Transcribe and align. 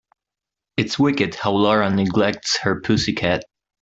It's 0.77 0.97
wicked 0.97 1.35
how 1.35 1.51
Lara 1.51 1.87
neglects 1.91 2.57
her 2.63 2.81
pussy 2.81 3.13
cat. 3.13 3.43